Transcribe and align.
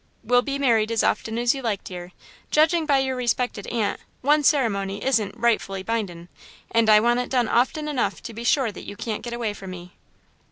"We'll 0.23 0.41
be 0.41 0.57
married 0.57 0.91
as 0.91 1.03
often 1.03 1.37
as 1.37 1.53
you 1.53 1.61
like, 1.61 1.83
dear. 1.83 2.11
Judging 2.49 2.87
by 2.87 2.97
your 2.97 3.15
respected 3.15 3.67
aunt, 3.67 3.99
one 4.21 4.41
ceremony 4.43 5.05
isn't 5.05 5.37
'rightfully 5.37 5.83
bindin', 5.83 6.27
and 6.71 6.89
I 6.89 6.99
want 6.99 7.19
it 7.19 7.29
done 7.29 7.47
often 7.47 7.87
enough 7.87 8.23
to 8.23 8.33
be 8.33 8.43
sure 8.43 8.71
that 8.71 8.87
you 8.87 8.95
can't 8.95 9.21
get 9.21 9.33
away 9.33 9.53
from 9.53 9.69
me." 9.69 9.93